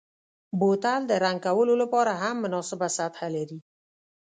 [0.59, 3.59] بوتل د رنګ کولو لپاره هم مناسبه سطحه لري.